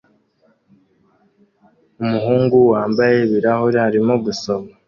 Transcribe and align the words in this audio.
Umuhungu 2.03 2.57
wambaye 2.71 3.15
ibirahure 3.27 3.79
arimo 3.87 4.13
gusoma 4.25 4.69